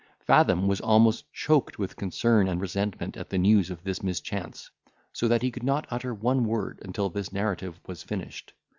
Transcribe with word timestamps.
Fathom 0.21 0.67
was 0.67 0.81
almost 0.81 1.31
choked 1.31 1.77
with 1.77 1.95
concern 1.95 2.47
and 2.47 2.59
resentment 2.59 3.15
at 3.15 3.29
the 3.29 3.37
news 3.37 3.69
of 3.69 3.83
this 3.83 4.01
mischance, 4.01 4.71
so 5.13 5.27
that 5.27 5.43
he 5.43 5.51
could 5.51 5.61
not 5.61 5.85
utter 5.91 6.11
one 6.11 6.43
word 6.45 6.79
until 6.83 7.11
this 7.11 7.31
narrative 7.31 7.79
was 7.85 8.01
finished. 8.01 8.53